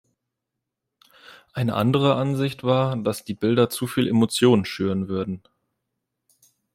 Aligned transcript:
Eine 1.53 1.75
andere 1.75 2.15
Ansicht 2.15 2.63
war, 2.63 2.95
dass 2.97 3.23
die 3.23 3.35
Bilder 3.35 3.69
zuviel 3.69 4.07
Emotionen 4.07 4.65
schüren 4.65 5.07
würden. 5.07 5.43